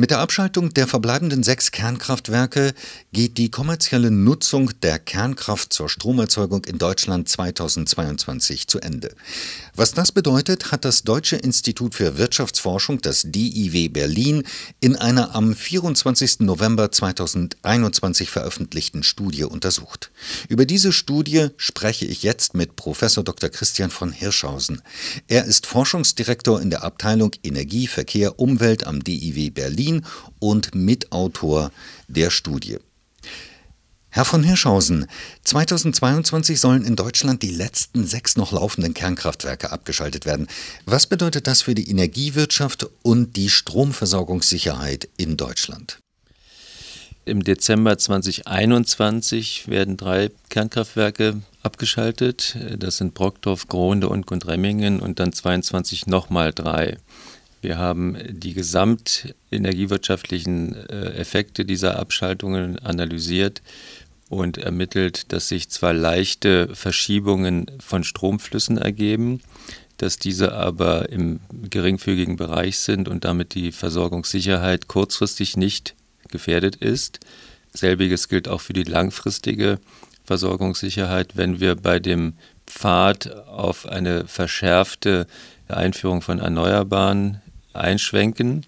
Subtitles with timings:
[0.00, 2.72] Mit der Abschaltung der verbleibenden sechs Kernkraftwerke
[3.12, 9.12] geht die kommerzielle Nutzung der Kernkraft zur Stromerzeugung in Deutschland 2022 zu Ende.
[9.74, 14.44] Was das bedeutet, hat das Deutsche Institut für Wirtschaftsforschung, das DIW Berlin,
[14.78, 16.40] in einer am 24.
[16.42, 20.12] November 2021 veröffentlichten Studie untersucht.
[20.48, 23.50] Über diese Studie spreche ich jetzt mit Professor Dr.
[23.50, 24.80] Christian von Hirschhausen.
[25.26, 30.04] Er ist Forschungsdirektor in der Abteilung Energie, Verkehr, Umwelt am DIW Berlin Berlin
[30.38, 31.70] und Mitautor
[32.08, 32.78] der Studie.
[34.10, 35.06] Herr von Hirschhausen,
[35.44, 40.48] 2022 sollen in Deutschland die letzten sechs noch laufenden Kernkraftwerke abgeschaltet werden.
[40.86, 45.98] Was bedeutet das für die Energiewirtschaft und die Stromversorgungssicherheit in Deutschland?
[47.26, 52.56] Im Dezember 2021 werden drei Kernkraftwerke abgeschaltet.
[52.78, 56.96] Das sind Brockdorf, Gronde und Gundremmingen und dann 22 nochmal drei.
[57.60, 63.62] Wir haben die gesamtenergiewirtschaftlichen äh, Effekte dieser Abschaltungen analysiert
[64.28, 69.40] und ermittelt, dass sich zwar leichte Verschiebungen von Stromflüssen ergeben,
[69.96, 75.96] dass diese aber im geringfügigen Bereich sind und damit die Versorgungssicherheit kurzfristig nicht
[76.28, 77.18] gefährdet ist.
[77.72, 79.80] Selbiges gilt auch für die langfristige
[80.24, 82.34] Versorgungssicherheit, wenn wir bei dem
[82.66, 85.26] Pfad auf eine verschärfte
[85.68, 87.40] Einführung von Erneuerbaren
[87.80, 88.64] einschwenken.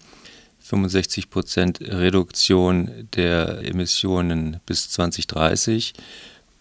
[0.59, 5.93] 65 Prozent Reduktion der Emissionen bis 2030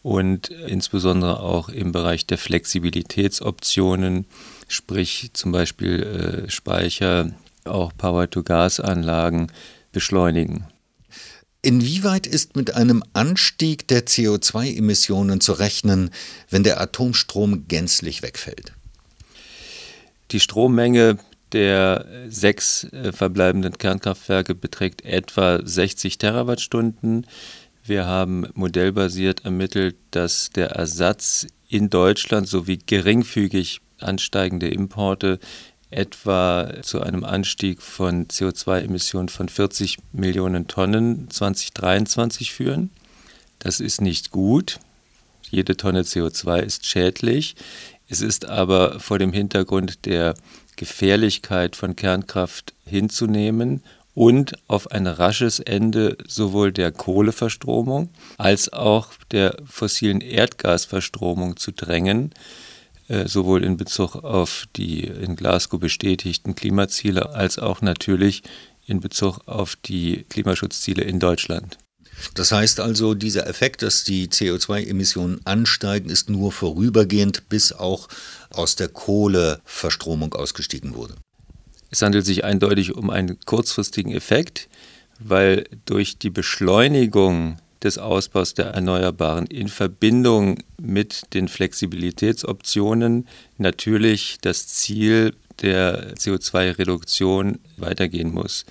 [0.02, 4.26] und insbesondere auch im Bereich der Flexibilitätsoptionen,
[4.68, 7.32] sprich zum Beispiel äh, Speicher,
[7.64, 9.52] auch Power-to-Gas-Anlagen
[9.92, 10.64] beschleunigen.
[11.62, 16.10] Inwieweit ist mit einem Anstieg der CO2-Emissionen zu rechnen,
[16.48, 18.72] wenn der Atomstrom gänzlich wegfällt?
[20.30, 21.18] Die Strommenge
[21.52, 27.26] der sechs äh, verbleibenden Kernkraftwerke beträgt etwa 60 Terawattstunden.
[27.84, 35.38] Wir haben modellbasiert ermittelt, dass der Ersatz in Deutschland sowie geringfügig ansteigende Importe
[35.90, 42.90] etwa zu einem Anstieg von CO2-Emissionen von 40 Millionen Tonnen 2023 führen.
[43.58, 44.78] Das ist nicht gut.
[45.50, 47.56] Jede Tonne CO2 ist schädlich.
[48.10, 50.34] Es ist aber vor dem Hintergrund der
[50.74, 53.84] Gefährlichkeit von Kernkraft hinzunehmen
[54.14, 62.32] und auf ein rasches Ende sowohl der Kohleverstromung als auch der fossilen Erdgasverstromung zu drängen,
[63.06, 68.42] äh, sowohl in Bezug auf die in Glasgow bestätigten Klimaziele als auch natürlich
[68.86, 71.78] in Bezug auf die Klimaschutzziele in Deutschland.
[72.34, 78.08] Das heißt also, dieser Effekt, dass die CO2-Emissionen ansteigen, ist nur vorübergehend, bis auch
[78.50, 81.14] aus der Kohleverstromung ausgestiegen wurde.
[81.90, 84.68] Es handelt sich eindeutig um einen kurzfristigen Effekt,
[85.18, 93.26] weil durch die Beschleunigung des Ausbaus der Erneuerbaren in Verbindung mit den Flexibilitätsoptionen
[93.58, 98.64] natürlich das Ziel der CO2-Reduktion weitergehen muss.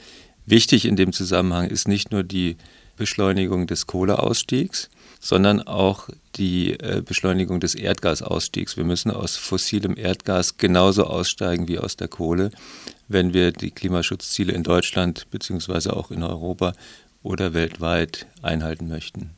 [0.46, 2.58] Wichtig in dem Zusammenhang ist nicht nur die
[3.00, 4.90] Beschleunigung des Kohleausstiegs,
[5.20, 8.78] sondern auch die äh, Beschleunigung des Erdgasausstiegs.
[8.78, 12.52] Wir müssen aus fossilem Erdgas genauso aussteigen wie aus der Kohle,
[13.08, 15.90] wenn wir die Klimaschutzziele in Deutschland bzw.
[15.90, 16.74] auch in Europa
[17.24, 19.32] oder weltweit einhalten möchten.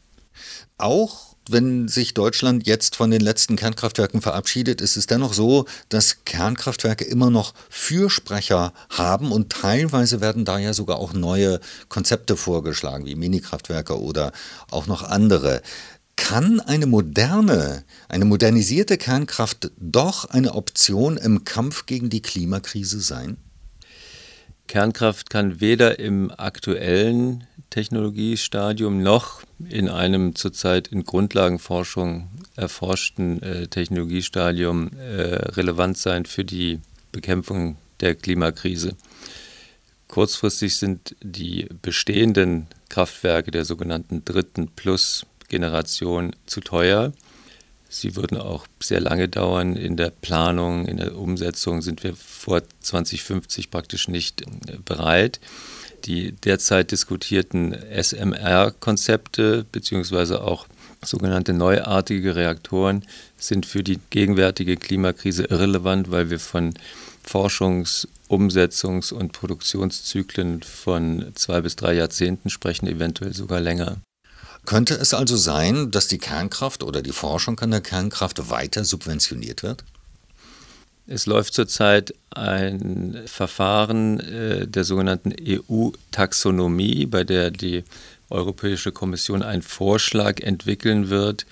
[0.78, 6.24] Auch wenn sich Deutschland jetzt von den letzten Kernkraftwerken verabschiedet, ist es dennoch so, dass
[6.26, 11.60] Kernkraftwerke immer noch Fürsprecher haben und teilweise werden da ja sogar auch neue
[11.90, 14.32] Konzepte vorgeschlagen, wie Minikraftwerke oder
[14.70, 15.62] auch noch andere.
[16.16, 23.38] Kann eine moderne, eine modernisierte Kernkraft doch eine Option im Kampf gegen die Klimakrise sein?
[24.72, 34.92] Kernkraft kann weder im aktuellen Technologiestadium noch in einem zurzeit in Grundlagenforschung erforschten äh, Technologiestadium
[34.98, 36.80] äh, relevant sein für die
[37.12, 38.96] Bekämpfung der Klimakrise.
[40.08, 47.12] Kurzfristig sind die bestehenden Kraftwerke der sogenannten dritten Plus-Generation zu teuer.
[47.92, 49.76] Sie würden auch sehr lange dauern.
[49.76, 54.46] In der Planung, in der Umsetzung sind wir vor 2050 praktisch nicht äh,
[54.84, 55.40] bereit
[56.06, 60.68] die derzeit diskutierten SMR-Konzepte beziehungsweise auch
[61.04, 63.06] sogenannte neuartige Reaktoren
[63.38, 66.74] sind für die gegenwärtige Klimakrise irrelevant, weil wir von
[67.26, 73.98] Forschungs-, Umsetzungs- und Produktionszyklen von zwei bis drei Jahrzehnten sprechen, eventuell sogar länger.
[74.66, 79.64] Könnte es also sein, dass die Kernkraft oder die Forschung an der Kernkraft weiter subventioniert
[79.64, 79.84] wird?
[81.08, 87.84] Es läuft zurzeit ein Verfahren äh, der sogenannten EU-Taxonomie, bei der die
[88.30, 91.46] Europäische Kommission einen Vorschlag entwickeln wird,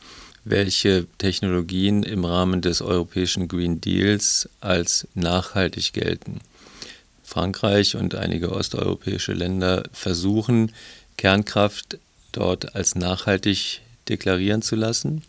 [0.46, 6.40] welche Technologien im Rahmen des europäischen Green Deals als nachhaltig gelten.
[7.24, 10.72] Frankreich und einige osteuropäische Länder versuchen,
[11.18, 12.00] Kernkraft
[12.32, 15.24] dort als nachhaltig deklarieren zu lassen.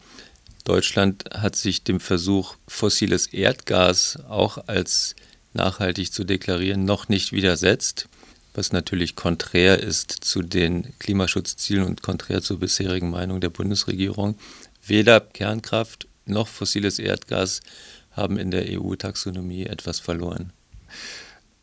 [0.65, 5.15] Deutschland hat sich dem Versuch, fossiles Erdgas auch als
[5.53, 8.09] nachhaltig zu deklarieren, noch nicht widersetzt,
[8.55, 14.37] was natürlich konträr ist zu den Klimaschutzzielen und konträr zur bisherigen Meinung der Bundesregierung.
[14.85, 17.61] Weder Kernkraft noch fossiles Erdgas
[18.13, 20.53] haben in der EU-Taxonomie etwas verloren.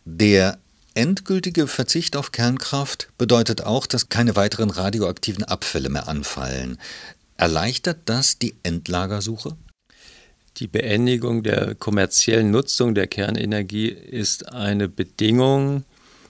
[0.05, 0.59] Der
[0.97, 6.79] endgültige Verzicht auf Kernkraft bedeutet auch, dass keine weiteren radioaktiven Abfälle mehr anfallen.
[7.37, 9.55] Erleichtert das die Endlagersuche?
[10.57, 15.85] Die Beendigung der kommerziellen Nutzung der Kernenergie ist eine Bedingung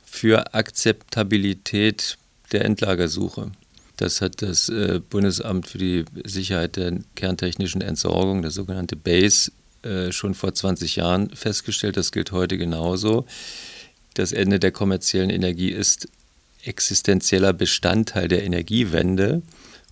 [0.06, 2.18] für Akzeptabilität
[2.52, 3.52] der Endlagersuche.
[3.96, 9.52] Das hat das äh, Bundesamt für die Sicherheit der kerntechnischen Entsorgung, das sogenannte BASE,
[9.84, 11.96] äh, schon vor 20 Jahren festgestellt.
[11.96, 13.26] Das gilt heute genauso.
[14.18, 16.08] Das Ende der kommerziellen Energie ist
[16.64, 19.44] existenzieller Bestandteil der Energiewende.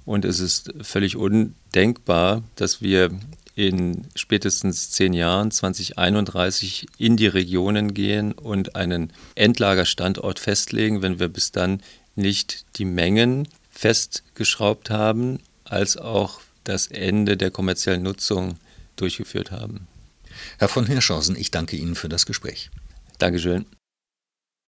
[0.03, 3.11] Und es ist völlig undenkbar, dass wir
[3.53, 11.27] in spätestens zehn Jahren, 2031, in die Regionen gehen und einen Endlagerstandort festlegen, wenn wir
[11.27, 11.83] bis dann
[12.15, 18.57] nicht die Mengen festgeschraubt haben, als auch das Ende der kommerziellen Nutzung
[18.95, 19.85] durchgeführt haben.
[20.57, 22.71] Herr von Hirschhausen, ich danke Ihnen für das Gespräch.
[23.19, 23.67] Dankeschön.